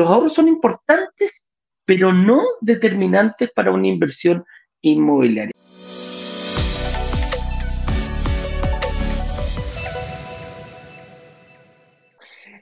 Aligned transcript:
los 0.00 0.08
ahorros 0.08 0.32
son 0.32 0.48
importantes, 0.48 1.46
pero 1.84 2.10
no 2.10 2.42
determinantes 2.62 3.50
para 3.50 3.70
una 3.70 3.86
inversión 3.86 4.46
inmobiliaria. 4.80 5.52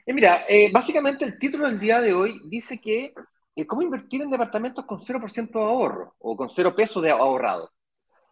mira, 0.05 0.43
eh, 0.49 0.69
básicamente 0.73 1.23
el 1.23 1.39
título 1.39 1.69
del 1.69 1.79
día 1.79 2.01
de 2.01 2.13
hoy 2.13 2.41
dice 2.49 2.81
que 2.81 3.13
eh, 3.55 3.65
cómo 3.65 3.83
invertir 3.83 4.21
en 4.21 4.29
departamentos 4.29 4.83
con 4.83 4.99
0% 4.99 5.51
de 5.53 5.65
ahorro 5.65 6.15
o 6.19 6.35
con 6.35 6.49
cero 6.53 6.75
peso 6.75 6.99
de 6.99 7.11
ahorrado, 7.11 7.71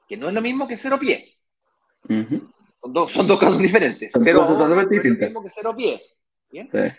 que 0.05 0.17
no 0.17 0.27
es 0.27 0.33
lo 0.33 0.41
mismo 0.41 0.67
que 0.67 0.75
cero 0.75 0.97
pie. 0.99 1.33
son, 2.09 2.51
dos, 2.87 3.13
son, 3.13 3.25
dos, 3.25 3.39
casos 3.39 3.59
diferentes. 3.59 4.11
cero 4.21 4.41
ahorro 4.41 4.67
no 4.67 4.81
es 4.81 4.89
lo 4.89 5.01
mismo 5.13 5.43
que 5.43 5.49
cero 5.49 5.73
pie. 5.77 6.01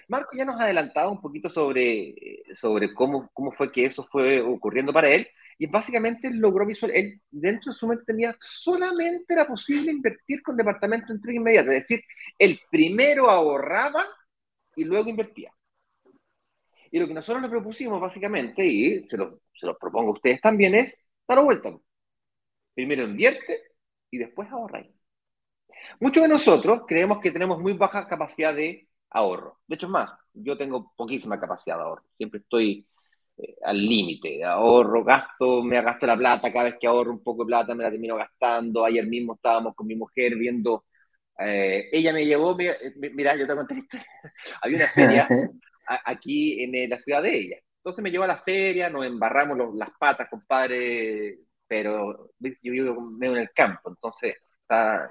Marco 0.08 0.36
ya 0.36 0.44
nos 0.44 0.60
adelantaba 0.60 1.10
un 1.10 1.20
poquito 1.20 1.48
sobre, 1.48 2.14
sobre 2.54 2.92
cómo, 2.94 3.30
cómo 3.32 3.50
fue 3.50 3.72
que 3.72 3.86
eso 3.86 4.06
fue 4.10 4.40
ocurriendo 4.40 4.92
para 4.92 5.10
él. 5.10 5.28
Y 5.58 5.66
básicamente 5.66 6.30
logró 6.32 6.64
visual, 6.64 6.92
él 6.94 7.20
dentro 7.30 7.72
de 7.72 7.78
su 7.78 7.86
mente 7.86 8.04
tenía 8.04 8.36
solamente 8.38 9.34
era 9.34 9.46
posible 9.46 9.90
invertir 9.90 10.42
con 10.42 10.56
departamento 10.56 11.08
de 11.08 11.14
entrega 11.14 11.36
inmediata. 11.36 11.74
Es 11.74 11.88
decir, 11.88 12.04
el 12.38 12.60
primero 12.70 13.28
ahorraba 13.28 14.04
y 14.76 14.84
luego 14.84 15.08
invertía. 15.08 15.52
Y 16.90 16.98
lo 16.98 17.08
que 17.08 17.14
nosotros 17.14 17.42
le 17.42 17.48
propusimos 17.48 18.00
básicamente, 18.00 18.64
y 18.64 19.06
se 19.08 19.16
lo, 19.16 19.40
se 19.54 19.66
lo 19.66 19.76
propongo 19.76 20.10
a 20.10 20.14
ustedes 20.14 20.40
también, 20.40 20.74
es 20.74 20.96
dar 21.26 21.42
vuelta. 21.42 21.76
Primero 22.74 23.02
invierte 23.02 23.60
y 24.10 24.18
después 24.18 24.48
ahorra. 24.50 24.86
Muchos 26.00 26.22
de 26.22 26.28
nosotros 26.28 26.82
creemos 26.86 27.18
que 27.20 27.30
tenemos 27.30 27.58
muy 27.58 27.72
baja 27.72 28.08
capacidad 28.08 28.54
de 28.54 28.88
ahorro. 29.10 29.58
De 29.66 29.76
hecho, 29.76 29.86
es 29.86 29.92
más, 29.92 30.10
yo 30.32 30.56
tengo 30.56 30.92
poquísima 30.96 31.40
capacidad 31.40 31.76
de 31.76 31.82
ahorro. 31.82 32.04
Siempre 32.16 32.40
estoy 32.40 32.86
eh, 33.36 33.56
al 33.64 33.78
límite. 33.78 34.44
Ahorro, 34.44 35.04
gasto, 35.04 35.62
me 35.62 35.80
gasto 35.82 36.06
la 36.06 36.16
plata. 36.16 36.52
Cada 36.52 36.66
vez 36.66 36.76
que 36.80 36.86
ahorro 36.86 37.12
un 37.12 37.22
poco 37.22 37.44
de 37.44 37.48
plata 37.48 37.74
me 37.74 37.84
la 37.84 37.90
termino 37.90 38.16
gastando. 38.16 38.84
Ayer 38.84 39.06
mismo 39.06 39.34
estábamos 39.34 39.74
con 39.74 39.86
mi 39.86 39.96
mujer 39.96 40.36
viendo. 40.36 40.84
Eh, 41.38 41.88
ella 41.92 42.12
me 42.12 42.26
llevó, 42.26 42.56
mira, 42.56 43.36
yo 43.36 43.46
te 43.46 43.54
conté 43.54 43.82
Había 44.62 44.76
una 44.78 44.88
feria 44.88 45.28
aquí 46.04 46.62
en 46.62 46.90
la 46.90 46.98
ciudad 46.98 47.22
de 47.22 47.36
ella. 47.36 47.56
Entonces 47.78 48.02
me 48.02 48.10
llevó 48.10 48.24
a 48.24 48.28
la 48.28 48.42
feria, 48.42 48.90
nos 48.90 49.06
embarramos 49.06 49.74
las 49.74 49.90
patas, 49.98 50.28
compadre, 50.28 51.38
pero 51.66 52.32
yo 52.40 52.72
vivo 52.72 53.12
en 53.20 53.36
el 53.36 53.50
campo, 53.52 53.90
entonces 53.90 54.36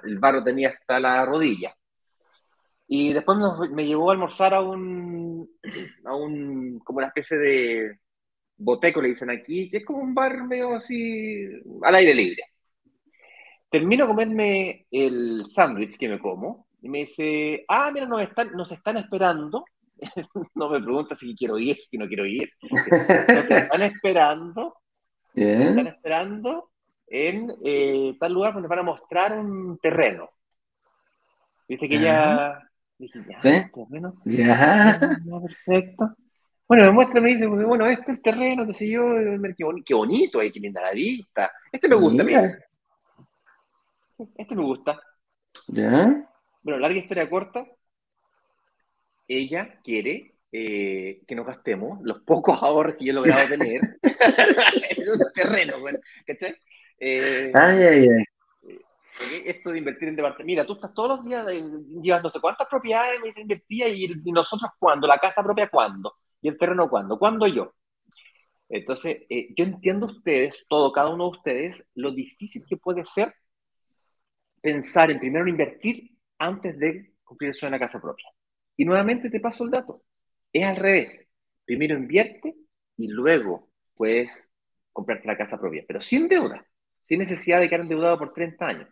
el 0.03 0.19
barro 0.19 0.43
tenía 0.43 0.69
hasta 0.69 0.99
la 0.99 1.25
rodilla. 1.25 1.73
Y 2.88 3.13
después 3.13 3.38
me 3.71 3.85
llevó 3.85 4.09
a 4.09 4.13
almorzar 4.13 4.53
a 4.53 4.61
un, 4.61 5.49
a 6.05 6.16
un, 6.16 6.80
como 6.80 6.99
una 6.99 7.07
especie 7.07 7.38
de 7.38 7.99
boteco, 8.57 9.02
le 9.02 9.09
dicen 9.09 9.30
aquí, 9.30 9.69
que 9.69 9.77
es 9.77 9.85
como 9.85 9.99
un 9.99 10.16
bar 10.16 10.43
medio 10.45 10.75
así, 10.75 11.47
al 11.83 11.95
aire 11.95 12.15
libre. 12.15 12.43
Termino 13.69 14.05
de 14.05 14.08
comerme 14.08 14.85
el 14.89 15.45
sándwich 15.47 15.97
que 15.97 16.08
me 16.08 16.19
como, 16.19 16.67
y 16.81 16.89
me 16.89 16.99
dice, 16.99 17.65
ah, 17.67 17.91
mira, 17.91 18.05
nos 18.05 18.21
están, 18.21 18.52
nos 18.53 18.71
están 18.71 18.97
esperando. 18.97 19.65
no 20.55 20.69
me 20.69 20.80
pregunta 20.81 21.15
si 21.15 21.35
quiero 21.35 21.58
ir, 21.59 21.75
si 21.75 21.97
no 21.97 22.08
quiero 22.08 22.25
ir. 22.25 22.49
Nos 22.61 23.49
están 23.49 23.81
esperando. 23.81 24.75
están 25.33 25.88
esperando 25.88 26.71
en 27.08 27.53
eh, 27.63 28.15
tal 28.19 28.33
lugar 28.33 28.53
donde 28.53 28.67
van 28.67 28.80
a 28.80 28.83
mostrar 28.83 29.38
un 29.38 29.77
terreno. 29.80 30.30
Viste 31.67 31.89
que 31.89 31.99
ya 31.99 32.66
Dije, 32.97 33.19
ya, 33.29 33.39
terreno. 33.41 34.13
Ya. 34.25 34.99
Perfecto. 35.41 36.15
Bueno, 36.67 36.83
me 36.85 36.91
muestra, 36.91 37.21
me 37.21 37.29
dice, 37.29 37.45
bueno, 37.45 37.85
este 37.85 38.11
es 38.11 38.17
el 38.17 38.21
terreno, 38.21 38.65
qué 38.67 38.73
sé 38.73 38.89
yo, 38.89 39.07
qué 39.85 39.93
bonito, 39.93 40.39
hay 40.39 40.51
que 40.51 40.59
linda 40.59 40.81
la 40.81 40.91
vista. 40.91 41.51
Este 41.71 41.87
me 41.87 41.95
gusta, 41.95 42.23
mira. 42.23 42.59
Este 44.35 44.55
me 44.55 44.63
gusta. 44.63 44.99
¿Ya? 45.67 46.27
Bueno, 46.63 46.80
larga 46.80 46.99
historia 46.99 47.30
corta. 47.30 47.65
Ella 49.27 49.80
quiere 49.83 50.36
eh, 50.52 51.21
que 51.25 51.36
nos 51.36 51.45
gastemos 51.45 51.99
los 52.02 52.21
pocos 52.23 52.61
ahorros 52.61 52.95
que 52.95 53.05
yo 53.05 53.11
he 53.11 53.15
logrado 53.15 53.47
tener 53.47 53.81
en 54.02 55.09
un 55.09 55.33
terreno, 55.33 55.80
bueno, 55.80 55.99
¿cachai? 56.25 56.55
Eh, 56.99 57.52
ay, 57.53 57.83
ay, 57.83 58.09
ay 58.09 58.23
esto 59.45 59.72
de 59.72 59.80
invertir 59.80 60.10
en 60.10 60.16
departamento. 60.16 60.45
Mira, 60.45 60.66
tú 60.66 60.73
estás 60.73 60.94
todos 60.94 61.17
los 61.17 61.26
días, 61.26 61.45
llevas 62.02 62.23
no 62.23 62.30
sé 62.32 62.39
cuántas 62.39 62.67
propiedades, 62.67 63.20
me 63.22 63.42
invertía 63.42 63.88
y, 63.89 64.08
nosotros 64.32 64.72
cuándo, 64.80 65.08
la 65.08 65.17
casa 65.17 65.44
propia 65.44 65.70
cuándo, 65.70 66.16
y 66.42 66.50
el 66.50 66.58
terreno 66.58 66.89
cuándo, 66.89 67.17
cuándo 67.17 67.48
yo. 67.48 67.73
Entonces, 68.70 69.23
eh, 69.30 69.50
yo 69.55 69.64
entiendo 69.64 70.08
ustedes, 70.08 70.66
todo, 70.67 70.92
cada 70.92 71.10
uno 71.10 71.26
de 71.26 71.38
ustedes, 71.38 71.88
lo 71.95 72.11
difícil 72.11 72.64
que 72.67 72.78
puede 72.78 73.05
ser 73.05 73.33
pensar 74.61 75.11
en 75.11 75.20
primero 75.20 75.48
invertir 75.48 76.11
antes 76.38 76.78
de 76.78 77.14
cumplir 77.23 77.49
el 77.49 77.54
sueño 77.55 77.72
de 77.72 77.80
la 77.80 77.86
casa 77.86 78.02
propia. 78.02 78.28
Y 78.76 78.86
nuevamente 78.86 79.30
te 79.30 79.39
paso 79.39 79.64
el 79.64 79.72
dato. 79.72 80.04
Es 80.52 80.66
al 80.66 80.76
revés. 80.76 81.28
Primero 81.66 81.98
invierte 81.98 82.55
y 82.98 83.08
luego 83.08 83.70
puedes 83.95 84.32
comprarte 84.92 85.28
la 85.28 85.38
casa 85.38 85.60
propia, 85.60 85.84
pero 85.88 86.02
sin 86.02 86.28
deuda, 86.28 86.66
sin 87.08 87.20
necesidad 87.20 87.60
de 87.60 87.70
quedar 87.70 87.82
endeudado 87.82 88.17
por 88.17 88.34
30 88.34 88.67
años. 88.67 88.89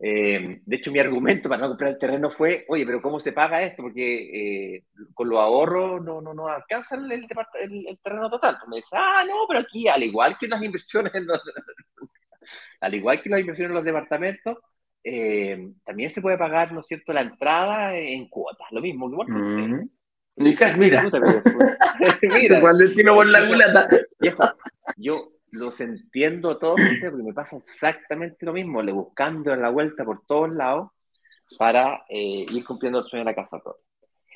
Eh, 0.00 0.60
de 0.64 0.76
hecho, 0.76 0.92
mi 0.92 1.00
argumento 1.00 1.48
para 1.48 1.62
no 1.62 1.68
comprar 1.68 1.90
el 1.90 1.98
terreno 1.98 2.30
fue, 2.30 2.64
oye, 2.68 2.86
pero 2.86 3.02
¿cómo 3.02 3.18
se 3.18 3.32
paga 3.32 3.62
esto? 3.62 3.82
Porque 3.82 4.76
eh, 4.76 4.84
con 5.12 5.28
los 5.28 5.40
ahorros 5.40 6.02
no, 6.04 6.20
no, 6.20 6.32
no 6.34 6.48
alcanza 6.48 6.94
el, 6.94 7.10
el, 7.10 7.98
terreno 8.00 8.30
total. 8.30 8.58
me 8.68 8.76
dice, 8.76 8.90
ah, 8.92 9.24
no, 9.26 9.46
pero 9.48 9.60
aquí, 9.60 9.88
al 9.88 10.02
igual 10.04 10.36
que 10.38 10.46
las 10.46 10.62
inversiones, 10.62 11.12
al 12.80 12.94
igual 12.94 13.20
que 13.20 13.28
las 13.28 13.40
inversiones 13.40 13.70
en 13.70 13.74
los 13.74 13.84
departamentos, 13.84 14.58
eh, 15.02 15.72
también 15.84 16.10
se 16.10 16.22
puede 16.22 16.38
pagar, 16.38 16.72
¿no 16.72 16.80
es 16.80 16.86
cierto?, 16.86 17.12
la 17.12 17.22
entrada 17.22 17.96
en 17.96 18.28
cuotas, 18.28 18.68
lo 18.70 18.80
mismo. 18.80 19.08
Igual 19.10 19.28
mm. 19.28 19.90
Mira, 20.36 20.76
mira. 20.76 21.10
mira. 22.22 22.60
Valentino 22.60 23.14
por 23.14 23.26
la 23.26 23.48
culata. 23.48 23.88
Yo, 24.96 25.32
los 25.58 25.80
entiendo 25.80 26.50
a 26.50 26.58
todos 26.58 26.76
porque 27.00 27.22
me 27.22 27.34
pasa 27.34 27.56
exactamente 27.56 28.46
lo 28.46 28.52
mismo, 28.52 28.82
le 28.82 28.92
buscando 28.92 29.54
la 29.54 29.70
vuelta 29.70 30.04
por 30.04 30.24
todos 30.26 30.54
lados 30.54 30.90
para 31.58 32.04
eh, 32.08 32.46
ir 32.48 32.64
cumpliendo 32.64 33.00
el 33.00 33.06
sueño 33.06 33.24
de 33.24 33.30
la 33.30 33.34
casa 33.34 33.58
propia. 33.58 33.84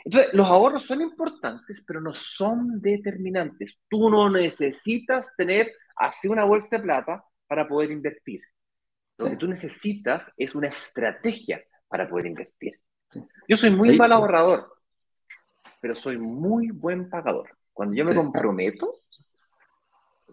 Entonces, 0.04 0.34
los 0.34 0.46
ahorros 0.46 0.82
son 0.82 1.00
importantes, 1.00 1.82
pero 1.86 2.00
no 2.00 2.12
son 2.14 2.80
determinantes. 2.80 3.78
Tú 3.88 4.10
no 4.10 4.28
necesitas 4.28 5.30
tener 5.36 5.70
así 5.94 6.26
una 6.26 6.44
bolsa 6.44 6.76
de 6.76 6.82
plata 6.82 7.24
para 7.46 7.68
poder 7.68 7.90
invertir. 7.90 8.40
Lo 9.18 9.30
que 9.30 9.36
tú 9.36 9.46
necesitas 9.46 10.32
es 10.36 10.54
una 10.54 10.68
estrategia 10.68 11.62
para 11.86 12.08
poder 12.08 12.26
invertir. 12.26 12.80
Yo 13.46 13.56
soy 13.56 13.70
muy 13.70 13.96
mal 13.96 14.10
ahorrador, 14.10 14.72
pero 15.80 15.94
soy 15.94 16.18
muy 16.18 16.70
buen 16.70 17.08
pagador. 17.08 17.50
Cuando 17.72 17.94
yo 17.94 18.04
me 18.04 18.14
comprometo, 18.14 19.01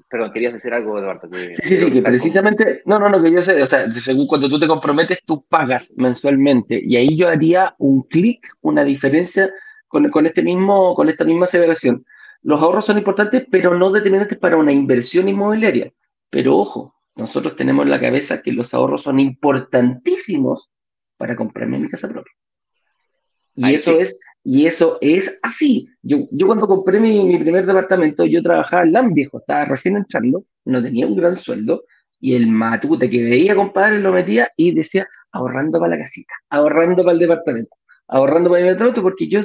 Perdón, 0.09 0.31
querías 0.33 0.53
decir 0.53 0.73
algo, 0.73 0.97
Eduardo. 0.97 1.29
sí, 1.31 1.53
sí, 1.53 1.77
sí, 1.77 1.91
que 1.91 2.01
precisamente, 2.01 2.81
no, 2.85 2.97
no, 2.97 3.09
no, 3.09 3.21
que 3.21 3.31
yo 3.31 3.43
sé, 3.43 3.61
o 3.61 3.65
sea, 3.67 3.91
según 3.93 4.25
cuando 4.25 4.49
tú 4.49 4.59
te 4.59 4.67
comprometes, 4.67 5.19
tú 5.23 5.45
pagas 5.47 5.93
mensualmente. 5.95 6.81
Y 6.83 6.95
ahí 6.95 7.15
yo 7.15 7.27
haría 7.27 7.75
un 7.77 8.01
clic, 8.01 8.47
una 8.61 8.83
diferencia 8.83 9.51
con, 9.87 10.09
con, 10.09 10.25
este 10.25 10.41
mismo, 10.41 10.95
con 10.95 11.09
esta 11.09 11.25
misma 11.25 11.45
aseveración. 11.45 12.05
Los 12.41 12.59
ahorros 12.59 12.85
son 12.85 12.97
importantes, 12.97 13.45
pero 13.51 13.77
no 13.77 13.91
determinantes 13.91 14.39
para 14.39 14.57
una 14.57 14.71
inversión 14.71 15.29
inmobiliaria. 15.29 15.93
Pero 16.31 16.57
ojo, 16.57 16.95
nosotros 17.15 17.55
tenemos 17.55 17.85
en 17.85 17.91
la 17.91 17.99
cabeza 17.99 18.41
que 18.41 18.53
los 18.53 18.73
ahorros 18.73 19.03
son 19.03 19.19
importantísimos 19.19 20.71
para 21.17 21.35
comprarme 21.35 21.77
mi 21.77 21.89
casa 21.89 22.07
propia. 22.07 22.33
Y 23.55 23.73
eso 23.73 23.99
es 23.99 24.19
y 24.43 24.65
eso 24.65 24.97
es 25.01 25.37
así. 25.41 25.89
Yo, 26.01 26.27
yo 26.31 26.47
cuando 26.47 26.67
compré 26.67 26.99
mi, 26.99 27.37
primer 27.37 27.65
departamento, 27.65 28.25
yo 28.25 28.41
trabajaba 28.41 28.83
en 28.83 28.93
LAN 28.93 29.13
viejo, 29.13 29.39
estaba 29.39 29.65
recién 29.65 29.97
entrando, 29.97 30.45
no 30.65 30.81
tenía 30.81 31.07
un 31.07 31.15
gran 31.15 31.35
sueldo, 31.35 31.83
y 32.19 32.35
el 32.35 32.47
matute 32.47 33.09
que 33.09 33.23
veía, 33.23 33.55
compadre, 33.55 33.99
lo 33.99 34.11
metía 34.11 34.49
y 34.57 34.73
decía, 34.73 35.07
ahorrando 35.31 35.79
para 35.79 35.95
la 35.95 36.03
casita, 36.03 36.33
ahorrando 36.49 37.03
para 37.03 37.13
el 37.13 37.19
departamento, 37.19 37.75
ahorrando 38.07 38.49
para 38.49 38.61
el 38.61 38.67
departamento, 38.67 39.01
porque 39.01 39.27
yo, 39.27 39.41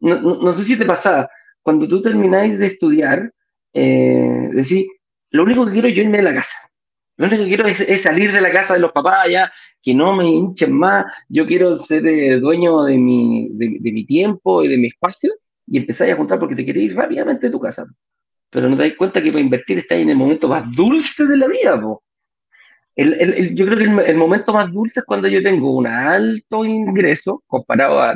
no, 0.00 0.52
sé 0.52 0.62
si 0.62 0.78
te 0.78 0.86
pasaba, 0.86 1.28
cuando 1.62 1.88
tú 1.88 2.00
termináis 2.02 2.58
de 2.58 2.66
estudiar, 2.66 3.32
eh, 3.72 4.48
decís, 4.52 4.86
lo 5.30 5.42
único 5.42 5.66
que 5.66 5.72
quiero 5.72 5.88
es 5.88 5.94
yo 5.94 6.02
irme 6.02 6.18
a 6.18 6.22
la 6.22 6.34
casa. 6.34 6.56
Lo 7.16 7.26
único 7.26 7.42
que 7.44 7.48
quiero 7.48 7.66
es, 7.66 8.02
salir 8.02 8.32
de 8.32 8.40
la 8.40 8.50
casa 8.50 8.74
de 8.74 8.80
los 8.80 8.92
papás 8.92 9.28
ya, 9.30 9.52
que 9.82 9.94
no 9.94 10.16
me 10.16 10.28
hinchen 10.28 10.72
más. 10.72 11.04
Yo 11.28 11.46
quiero 11.46 11.78
ser 11.78 12.06
eh, 12.06 12.40
dueño 12.40 12.82
de 12.84 12.98
mi, 12.98 13.48
de, 13.52 13.92
mi 13.92 14.04
tiempo 14.04 14.64
y 14.64 14.68
de 14.68 14.78
mi 14.78 14.88
espacio 14.88 15.32
y 15.66 15.78
empezar 15.78 16.10
a 16.10 16.16
juntar 16.16 16.38
porque 16.38 16.56
te 16.56 16.64
quieres 16.64 16.82
ir 16.82 16.96
rápidamente 16.96 17.46
de 17.46 17.52
tu 17.52 17.60
casa. 17.60 17.86
Pero 18.50 18.68
no 18.68 18.76
te 18.76 18.88
das 18.88 18.96
cuenta 18.96 19.22
que 19.22 19.30
para 19.30 19.42
invertir 19.42 19.78
estás 19.78 19.98
en 19.98 20.10
el 20.10 20.16
momento 20.16 20.48
más 20.48 20.70
dulce 20.72 21.26
de 21.26 21.36
la 21.36 21.46
vida. 21.46 21.80
yo 22.96 23.66
creo 23.66 23.78
que 23.78 24.10
el, 24.10 24.16
momento 24.16 24.52
más 24.52 24.72
dulce 24.72 25.00
es 25.00 25.06
cuando 25.06 25.28
yo 25.28 25.42
tengo 25.42 25.76
un 25.76 25.86
alto 25.86 26.64
ingreso 26.64 27.42
comparado 27.46 28.00
a, 28.00 28.14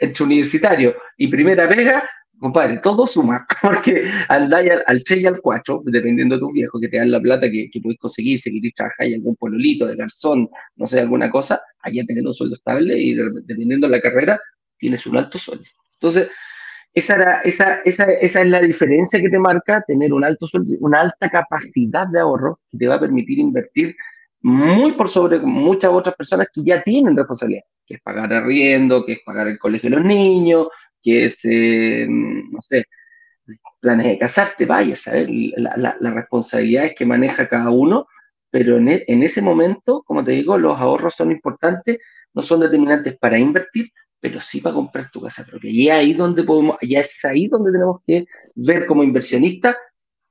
entre 0.00 0.24
universitario 0.24 0.96
y 1.16 1.28
primera 1.28 1.68
pega, 1.68 2.08
compadre, 2.38 2.78
todo 2.78 3.06
suma, 3.06 3.46
porque 3.62 4.04
andáis 4.28 4.70
al, 4.70 4.82
al 4.86 5.04
3 5.04 5.20
y 5.20 5.26
al 5.26 5.40
4, 5.40 5.82
dependiendo 5.84 6.34
de 6.34 6.40
tus 6.40 6.52
viejos, 6.52 6.80
que 6.80 6.88
te 6.88 6.98
dan 6.98 7.10
la 7.10 7.20
plata 7.20 7.50
que, 7.50 7.68
que 7.70 7.80
podéis 7.80 8.00
conseguir, 8.00 8.38
si 8.38 8.52
queréis 8.52 8.74
trabajar 8.74 9.06
en 9.06 9.14
algún 9.14 9.36
pololito 9.36 9.86
de 9.86 9.96
garzón, 9.96 10.48
no 10.76 10.86
sé, 10.86 11.00
alguna 11.00 11.30
cosa, 11.30 11.60
allá 11.80 12.02
tenés 12.06 12.24
un 12.24 12.34
sueldo 12.34 12.56
estable 12.56 12.98
y 12.98 13.14
dependiendo 13.14 13.86
de 13.86 13.96
la 13.96 14.00
carrera, 14.00 14.40
tienes 14.78 15.06
un 15.06 15.18
alto 15.18 15.38
sueldo. 15.38 15.64
Entonces, 15.94 16.30
esa, 16.92 17.14
era, 17.14 17.40
esa, 17.42 17.80
esa, 17.84 18.04
esa 18.04 18.40
es 18.40 18.46
la 18.48 18.60
diferencia 18.60 19.20
que 19.20 19.28
te 19.28 19.38
marca 19.38 19.82
tener 19.86 20.12
un 20.12 20.24
alto 20.24 20.46
sueldo, 20.46 20.74
una 20.80 21.02
alta 21.02 21.30
capacidad 21.30 22.08
de 22.08 22.20
ahorro 22.20 22.58
que 22.70 22.78
te 22.78 22.88
va 22.88 22.96
a 22.96 23.00
permitir 23.00 23.38
invertir 23.38 23.94
muy 24.42 24.92
por 24.92 25.08
sobre 25.08 25.38
muchas 25.38 25.90
otras 25.90 26.14
personas 26.14 26.48
que 26.52 26.62
ya 26.64 26.82
tienen 26.82 27.16
responsabilidad, 27.16 27.64
que 27.86 27.94
es 27.94 28.00
pagar 28.00 28.32
arriendo, 28.32 29.04
que 29.04 29.12
es 29.12 29.20
pagar 29.24 29.48
el 29.48 29.58
colegio 29.58 29.90
de 29.90 29.96
los 29.96 30.04
niños, 30.04 30.68
que 31.02 31.26
es, 31.26 31.40
eh, 31.44 32.06
no 32.08 32.60
sé, 32.62 32.86
planes 33.80 34.06
de 34.06 34.18
casarte, 34.18 34.66
vaya 34.66 34.94
a 34.94 34.96
saber 34.96 35.28
la, 35.30 35.76
la, 35.76 35.96
las 36.00 36.14
responsabilidades 36.14 36.94
que 36.94 37.06
maneja 37.06 37.48
cada 37.48 37.70
uno, 37.70 38.06
pero 38.50 38.78
en, 38.78 38.88
e, 38.88 39.04
en, 39.06 39.22
ese 39.22 39.42
momento, 39.42 40.02
como 40.06 40.24
te 40.24 40.32
digo, 40.32 40.58
los 40.58 40.78
ahorros 40.78 41.14
son 41.14 41.30
importantes, 41.30 41.98
no 42.34 42.42
son 42.42 42.60
determinantes 42.60 43.16
para 43.18 43.38
invertir, 43.38 43.90
pero 44.20 44.40
sí 44.40 44.60
para 44.60 44.74
comprar 44.74 45.10
tu 45.10 45.20
casa 45.22 45.44
propia. 45.44 45.70
Y 45.70 45.88
ahí 45.88 46.12
donde 46.12 46.42
podemos, 46.42 46.76
ya 46.82 47.00
es 47.00 47.24
ahí 47.24 47.48
donde 47.48 47.72
tenemos 47.72 48.00
que 48.06 48.26
ver 48.54 48.86
como 48.86 49.02
inversionista 49.02 49.76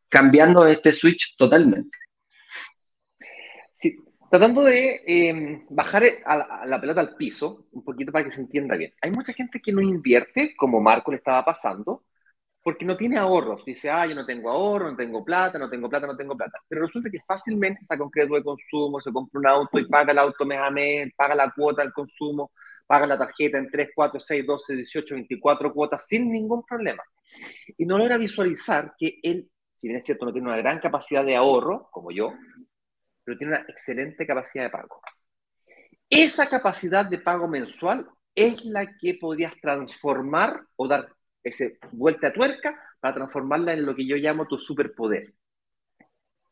cambiando 0.07 0.65
este 0.65 0.91
switch 0.93 1.35
totalmente. 1.37 1.97
Tratando 4.29 4.63
de 4.63 5.01
eh, 5.07 5.65
bajar 5.69 6.03
a 6.25 6.37
la, 6.37 6.43
a 6.43 6.65
la, 6.67 6.79
pelota 6.79 7.01
al 7.01 7.15
piso, 7.15 7.67
un 7.71 7.83
poquito 7.83 8.11
para 8.11 8.25
que 8.25 8.31
se 8.31 8.41
entienda 8.41 8.75
bien. 8.75 8.93
Hay 9.01 9.09
mucha 9.11 9.33
gente 9.33 9.59
que 9.59 9.71
no 9.71 9.81
invierte, 9.81 10.55
como 10.55 10.79
Marco 10.79 11.11
le 11.11 11.17
estaba 11.17 11.43
pasando, 11.43 12.03
porque 12.61 12.85
no 12.85 12.97
tiene 12.97 13.17
ahorros. 13.17 13.65
Dice, 13.65 13.89
ah, 13.89 14.05
yo 14.05 14.15
no 14.15 14.25
tengo 14.25 14.49
ahorro, 14.51 14.91
no 14.91 14.97
tengo 14.97 15.23
plata, 15.25 15.57
no 15.57 15.69
tengo 15.69 15.89
plata, 15.89 16.07
no 16.07 16.15
tengo 16.15 16.37
plata. 16.37 16.59
Pero 16.67 16.85
resulta 16.85 17.09
que 17.09 17.19
fácilmente 17.27 17.83
saca 17.83 18.03
un 18.03 18.11
crédito 18.11 18.35
de 18.35 18.43
consumo, 18.43 19.01
se 19.01 19.11
compra 19.11 19.39
un 19.39 19.47
auto 19.47 19.79
y 19.79 19.87
paga 19.87 20.11
el 20.11 20.19
auto 20.19 20.45
mes 20.45 20.59
a 20.59 20.69
mes, 20.69 21.11
paga 21.15 21.35
la 21.35 21.51
cuota 21.51 21.81
del 21.81 21.93
consumo, 21.93 22.51
paga 22.85 23.07
la 23.07 23.17
tarjeta 23.17 23.57
en 23.57 23.69
3, 23.69 23.89
4, 23.95 24.19
6, 24.19 24.45
12, 24.45 24.75
18, 24.75 25.15
24 25.15 25.73
cuotas 25.73 26.05
sin 26.07 26.31
ningún 26.31 26.63
problema. 26.63 27.03
Y 27.77 27.85
no 27.85 27.97
logra 27.97 28.17
visualizar 28.17 28.93
que 28.97 29.19
él, 29.23 29.49
si 29.75 29.87
bien 29.87 29.99
es 29.99 30.05
cierto, 30.05 30.25
no 30.25 30.33
tiene 30.33 30.47
una 30.49 30.57
gran 30.57 30.79
capacidad 30.79 31.25
de 31.25 31.35
ahorro, 31.35 31.89
como 31.91 32.11
yo, 32.11 32.33
pero 33.29 33.37
tiene 33.37 33.53
una 33.53 33.65
excelente 33.67 34.25
capacidad 34.25 34.63
de 34.63 34.69
pago. 34.71 34.99
Esa 36.09 36.49
capacidad 36.49 37.05
de 37.07 37.19
pago 37.19 37.47
mensual 37.47 38.09
es 38.33 38.65
la 38.65 38.97
que 38.97 39.19
podrías 39.21 39.53
transformar 39.61 40.63
o 40.75 40.87
dar 40.87 41.13
ese 41.43 41.77
vuelta 41.91 42.29
a 42.29 42.33
tuerca 42.33 42.75
para 42.99 43.13
transformarla 43.13 43.73
en 43.73 43.85
lo 43.85 43.95
que 43.95 44.07
yo 44.07 44.15
llamo 44.15 44.47
tu 44.47 44.57
superpoder. 44.57 45.35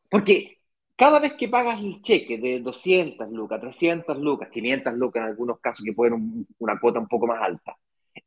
Porque 0.08 0.60
cada 0.96 1.20
vez 1.20 1.34
que 1.34 1.50
pagas 1.50 1.80
el 1.80 2.00
cheque 2.04 2.38
de 2.38 2.60
200 2.60 3.28
lucas, 3.32 3.60
300 3.60 4.16
lucas, 4.20 4.50
500 4.52 4.94
lucas 4.94 5.24
en 5.24 5.30
algunos 5.30 5.60
casos 5.60 5.84
que 5.84 5.94
pueden 5.94 6.46
una 6.60 6.80
cuota 6.80 7.00
un 7.00 7.08
poco 7.08 7.26
más 7.26 7.42
alta, 7.42 7.76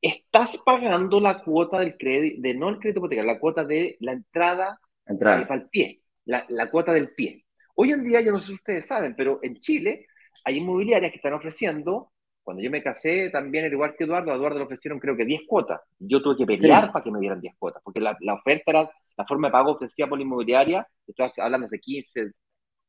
estás 0.03 0.59
pagando 0.67 1.21
la 1.21 1.41
cuota 1.41 1.79
del 1.79 1.97
crédito, 1.97 2.43
de 2.43 2.55
no 2.55 2.69
el 2.69 2.81
crédito 2.81 2.99
hipotecario, 2.99 3.33
la 3.33 3.39
cuota 3.39 3.63
de 3.63 3.97
la 4.01 4.11
entrada, 4.11 4.81
entrada. 5.07 5.47
para 5.47 5.61
el 5.61 5.69
pie, 5.69 6.03
la, 6.25 6.45
la 6.49 6.69
cuota 6.69 6.93
del 6.93 7.15
pie. 7.15 7.45
Hoy 7.77 7.93
en 7.93 8.05
día, 8.05 8.21
yo 8.21 8.33
no 8.33 8.41
sé 8.41 8.47
si 8.47 8.55
ustedes 8.55 8.87
saben, 8.87 9.15
pero 9.17 9.41
en 9.43 9.59
Chile 9.59 10.07
hay 10.45 10.59
inmobiliarias 10.59 11.11
que 11.11 11.17
están 11.17 11.35
ofreciendo 11.35 12.13
cuando 12.43 12.63
yo 12.63 12.71
me 12.71 12.83
casé, 12.83 13.31
también, 13.31 13.67
al 13.67 13.73
igual 13.73 13.95
que 13.97 14.05
Eduardo, 14.05 14.33
a 14.33 14.35
Eduardo 14.35 14.59
le 14.59 14.65
ofrecieron 14.65 14.99
creo 14.99 15.17
que 15.17 15.25
10 15.25 15.43
cuotas. 15.47 15.81
Yo 15.99 16.21
tuve 16.21 16.37
que 16.39 16.47
pelear 16.47 16.87
sí. 16.87 16.91
para 16.93 17.05
que 17.05 17.11
me 17.11 17.21
dieran 17.21 17.41
10 17.41 17.55
cuotas, 17.59 17.83
porque 17.85 18.01
la, 18.01 18.17
la, 18.21 18.35
oferta 18.35 18.65
era, 18.73 18.91
la 19.17 19.25
forma 19.25 19.49
de 19.49 19.53
pago 19.53 19.73
ofrecida 19.73 20.09
por 20.09 20.19
la 20.19 20.25
inmobiliaria, 20.25 20.89
estoy 21.07 21.31
hablando 21.39 21.69
de 21.69 21.79
15, 21.79 22.33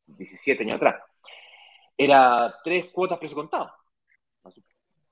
17 0.08 0.64
años 0.64 0.76
atrás, 0.76 0.96
era 1.98 2.56
tres 2.64 2.88
cuotas 2.92 3.20
precio 3.20 3.36
contado, 3.36 3.72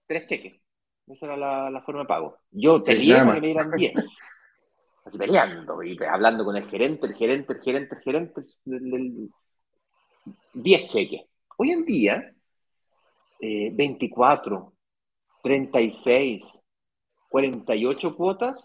tres 0.07 0.25
cheques. 0.25 0.59
Esa 1.05 1.25
era 1.25 1.37
la, 1.37 1.69
la 1.69 1.81
forma 1.81 2.01
de 2.01 2.07
pago. 2.07 2.37
Yo 2.51 2.83
peleé 2.83 3.17
para 3.17 3.35
que 3.35 3.41
me 3.41 3.47
dieran 3.47 3.71
10. 3.71 3.93
Así 5.05 5.17
peleando, 5.17 5.83
y 5.83 5.97
hablando 6.03 6.45
con 6.45 6.55
el 6.55 6.67
gerente, 6.69 7.07
el 7.07 7.15
gerente, 7.15 7.53
el 7.53 7.61
gerente, 7.61 7.95
el 7.95 8.01
gerente, 8.01 8.41
el, 8.65 8.93
el, 8.93 9.29
10 10.53 10.87
cheques. 10.89 11.21
Hoy 11.57 11.71
en 11.71 11.85
día, 11.85 12.33
eh, 13.39 13.71
24, 13.73 14.73
36, 15.43 16.43
48 17.29 18.15
cuotas, 18.15 18.55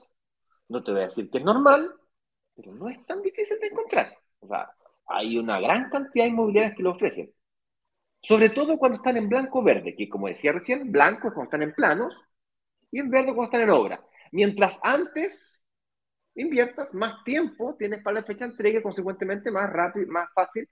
no 0.68 0.82
te 0.82 0.92
voy 0.92 1.02
a 1.02 1.04
decir 1.06 1.30
que 1.30 1.38
es 1.38 1.44
normal, 1.44 1.92
pero 2.54 2.72
no 2.72 2.88
es 2.88 3.04
tan 3.06 3.22
difícil 3.22 3.58
de 3.60 3.66
encontrar. 3.68 4.16
O 4.40 4.48
sea, 4.48 4.70
hay 5.06 5.38
una 5.38 5.60
gran 5.60 5.90
cantidad 5.90 6.24
de 6.24 6.30
inmobiliarias 6.30 6.76
que 6.76 6.82
lo 6.82 6.92
ofrecen. 6.92 7.32
Sobre 8.22 8.50
todo 8.50 8.78
cuando 8.78 8.96
están 8.96 9.16
en 9.16 9.28
blanco 9.28 9.60
o 9.60 9.62
verde, 9.62 9.94
que 9.94 10.08
como 10.08 10.28
decía 10.28 10.52
recién, 10.52 10.90
blanco 10.90 11.28
es 11.28 11.34
cuando 11.34 11.44
están 11.44 11.62
en 11.62 11.74
planos 11.74 12.14
y 12.90 13.00
en 13.00 13.10
verde 13.10 13.34
cuando 13.34 13.44
están 13.44 13.62
en 13.62 13.70
obra. 13.70 14.00
Mientras 14.32 14.78
antes 14.82 15.60
inviertas, 16.34 16.94
más 16.94 17.22
tiempo 17.24 17.76
tienes 17.78 18.02
para 18.02 18.20
la 18.20 18.26
fecha 18.26 18.46
de 18.46 18.52
entrega 18.52 18.78
y 18.78 18.82
consecuentemente 18.82 19.50
más 19.50 19.70
rápido, 19.70 20.06
más 20.08 20.28
fácil, 20.34 20.68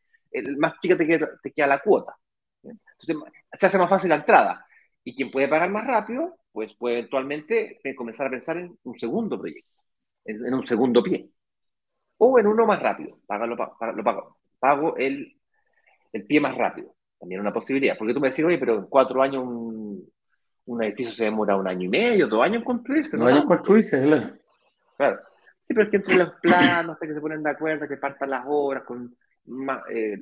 más 0.58 0.78
chica 0.80 0.96
te 0.96 1.06
queda, 1.06 1.30
te 1.42 1.52
queda 1.52 1.66
la 1.66 1.78
cuota. 1.80 2.16
Entonces, 2.62 3.32
se 3.52 3.66
hace 3.66 3.78
más 3.78 3.90
fácil 3.90 4.10
la 4.10 4.16
entrada. 4.16 4.66
Y 5.04 5.14
quien 5.16 5.30
puede 5.30 5.48
pagar 5.48 5.70
más 5.70 5.86
rápido, 5.86 6.36
pues 6.52 6.74
puede 6.76 6.98
eventualmente 6.98 7.80
comenzar 7.96 8.28
a 8.28 8.30
pensar 8.30 8.56
en 8.56 8.78
un 8.84 8.98
segundo 8.98 9.38
proyecto, 9.38 9.82
en, 10.24 10.46
en 10.46 10.54
un 10.54 10.66
segundo 10.66 11.02
pie. 11.02 11.28
O 12.18 12.38
en 12.38 12.46
uno 12.46 12.66
más 12.66 12.80
rápido, 12.80 13.18
págalo, 13.26 13.56
págalo, 13.56 14.04
pago, 14.04 14.38
pago 14.60 14.96
el, 14.96 15.36
el 16.12 16.24
pie 16.24 16.40
más 16.40 16.56
rápido. 16.56 16.94
También 17.18 17.40
una 17.40 17.52
posibilidad. 17.52 17.98
Porque 17.98 18.14
tú 18.14 18.20
me 18.20 18.30
decís, 18.30 18.44
oye, 18.44 18.58
pero 18.58 18.76
en 18.76 18.86
cuatro 18.86 19.22
años 19.22 19.44
un, 19.44 20.08
un 20.66 20.82
edificio 20.84 21.14
se 21.14 21.24
demora 21.24 21.56
un 21.56 21.66
año 21.66 21.86
y 21.86 21.88
medio, 21.88 22.28
dos 22.28 22.42
años 22.42 22.58
en 22.58 22.64
construirse. 22.64 23.16
Dos 23.16 23.26
años 23.26 23.42
en 23.42 23.48
construirse, 23.48 24.02
claro. 24.02 24.30
Claro. 24.96 25.20
Sí, 25.64 25.74
pero 25.74 25.84
es 25.84 25.90
que 25.90 25.96
entre 25.96 26.14
los 26.16 26.34
planos, 26.40 26.94
hasta 26.94 27.06
que 27.06 27.14
se 27.14 27.20
ponen 27.20 27.42
de 27.42 27.50
acuerdo, 27.50 27.88
que 27.88 27.96
partan 27.96 28.30
las 28.30 28.44
obras, 28.46 28.84
con 28.84 29.16
más, 29.46 29.82
eh, 29.90 30.18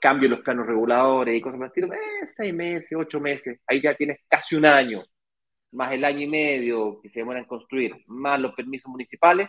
cambio 0.00 0.26
en 0.26 0.32
los 0.32 0.40
planos 0.40 0.66
reguladores 0.66 1.36
y 1.36 1.40
cosas 1.40 1.58
más 1.58 1.68
estilo, 1.68 1.92
eh, 1.92 2.26
seis 2.34 2.52
meses, 2.54 2.92
ocho 2.96 3.20
meses, 3.20 3.60
ahí 3.66 3.80
ya 3.80 3.94
tienes 3.94 4.20
casi 4.28 4.56
un 4.56 4.66
año, 4.66 5.02
más 5.72 5.92
el 5.92 6.04
año 6.04 6.20
y 6.20 6.26
medio 6.26 7.00
que 7.00 7.10
se 7.10 7.20
demora 7.20 7.38
en 7.38 7.44
construir, 7.46 7.94
más 8.06 8.40
los 8.40 8.54
permisos 8.54 8.90
municipales, 8.90 9.48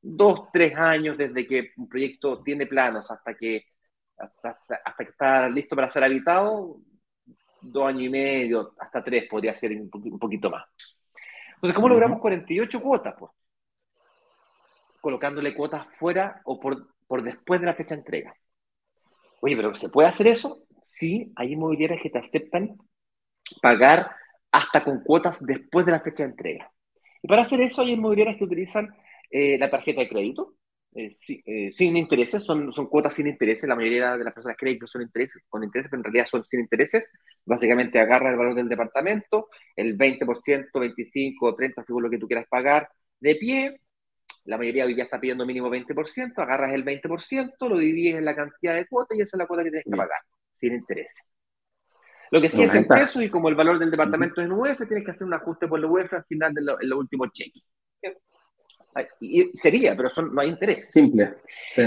dos, 0.00 0.48
tres 0.52 0.74
años 0.76 1.16
desde 1.18 1.46
que 1.46 1.72
un 1.76 1.88
proyecto 1.88 2.42
tiene 2.42 2.66
planos 2.66 3.10
hasta 3.10 3.34
que, 3.34 3.64
hasta, 4.16 4.58
hasta 4.84 5.04
que 5.04 5.10
está 5.10 5.48
listo 5.48 5.76
para 5.76 5.90
ser 5.90 6.04
habitado, 6.04 6.78
dos 7.62 7.86
años 7.86 8.02
y 8.02 8.08
medio, 8.08 8.74
hasta 8.78 9.02
tres 9.04 9.28
podría 9.28 9.54
ser 9.54 9.72
un, 9.72 9.90
un 9.92 10.18
poquito 10.18 10.50
más. 10.50 10.64
Entonces, 11.54 11.74
¿cómo 11.74 11.88
logramos 11.88 12.20
48 12.20 12.80
cuotas? 12.80 13.14
Pues 13.18 13.30
colocándole 15.00 15.54
cuotas 15.54 15.86
fuera 15.98 16.40
o 16.44 16.60
por, 16.60 16.88
por 17.10 17.24
después 17.24 17.58
de 17.60 17.66
la 17.66 17.74
fecha 17.74 17.96
de 17.96 18.02
entrega. 18.02 18.32
Oye, 19.40 19.56
pero 19.56 19.74
¿se 19.74 19.88
puede 19.88 20.06
hacer 20.06 20.28
eso? 20.28 20.62
Sí, 20.84 21.32
hay 21.34 21.54
inmobiliarias 21.54 22.00
que 22.00 22.08
te 22.08 22.20
aceptan 22.20 22.78
pagar 23.60 24.12
hasta 24.52 24.84
con 24.84 25.02
cuotas 25.02 25.44
después 25.44 25.84
de 25.84 25.90
la 25.90 26.02
fecha 26.02 26.22
de 26.22 26.30
entrega. 26.30 26.72
Y 27.20 27.26
para 27.26 27.42
hacer 27.42 27.62
eso 27.62 27.82
hay 27.82 27.94
inmobiliarias 27.94 28.38
que 28.38 28.44
utilizan 28.44 28.94
eh, 29.28 29.58
la 29.58 29.68
tarjeta 29.68 30.02
de 30.02 30.08
crédito, 30.08 30.54
eh, 30.94 31.16
eh, 31.46 31.72
sin 31.74 31.96
intereses, 31.96 32.44
son, 32.44 32.72
son 32.72 32.86
cuotas 32.86 33.14
sin 33.14 33.26
intereses, 33.26 33.68
la 33.68 33.74
mayoría 33.74 34.16
de 34.16 34.22
las 34.22 34.32
personas 34.32 34.56
creen 34.56 34.78
que 34.78 34.86
son 34.86 35.02
intereses, 35.02 35.42
con 35.48 35.64
intereses, 35.64 35.90
pero 35.90 36.02
en 36.02 36.04
realidad 36.04 36.28
son 36.30 36.44
sin 36.44 36.60
intereses. 36.60 37.10
Básicamente 37.44 37.98
agarra 37.98 38.30
el 38.30 38.36
valor 38.36 38.54
del 38.54 38.68
departamento, 38.68 39.48
el 39.74 39.98
20%, 39.98 40.78
25 40.78 41.44
o 41.44 41.56
30, 41.56 41.82
según 41.84 42.04
lo 42.04 42.10
que 42.10 42.18
tú 42.18 42.28
quieras 42.28 42.46
pagar, 42.48 42.88
de 43.18 43.34
pie, 43.34 43.80
la 44.44 44.58
mayoría 44.58 44.84
hoy 44.84 44.96
ya 44.96 45.04
está 45.04 45.20
pidiendo 45.20 45.46
mínimo 45.46 45.70
20%, 45.70 46.32
agarras 46.36 46.72
el 46.72 46.84
20%, 46.84 47.68
lo 47.68 47.78
divides 47.78 48.16
en 48.16 48.24
la 48.24 48.34
cantidad 48.34 48.74
de 48.74 48.86
cuotas 48.86 49.18
y 49.18 49.22
esa 49.22 49.36
es 49.36 49.38
la 49.38 49.46
cuota 49.46 49.64
que 49.64 49.70
tienes 49.70 49.84
que 49.84 49.96
pagar, 49.96 50.20
sin 50.54 50.74
interés. 50.74 51.14
Lo 52.30 52.40
que 52.40 52.48
sí 52.48 52.58
no, 52.58 52.64
es 52.64 52.74
en 52.74 52.86
pesos 52.86 53.22
y 53.22 53.28
como 53.28 53.48
el 53.48 53.56
valor 53.56 53.78
del 53.78 53.90
departamento 53.90 54.40
es 54.40 54.46
en 54.46 54.52
UF, 54.52 54.78
tienes 54.86 55.04
que 55.04 55.10
hacer 55.10 55.26
un 55.26 55.34
ajuste 55.34 55.66
por 55.66 55.78
el 55.78 55.84
UF 55.84 56.12
al 56.12 56.24
final 56.24 56.54
de 56.54 56.62
los 56.62 56.76
lo 56.80 56.98
últimos 56.98 57.32
cheques. 57.32 57.62
Y 59.20 59.50
sería, 59.58 59.96
pero 59.96 60.10
son, 60.10 60.34
no 60.34 60.40
hay 60.40 60.48
interés. 60.48 60.90
Simple. 60.90 61.36
Sí. 61.74 61.82